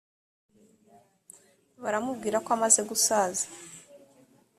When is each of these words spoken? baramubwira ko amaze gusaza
baramubwira 1.81 2.37
ko 2.45 2.49
amaze 2.57 2.81
gusaza 2.89 3.45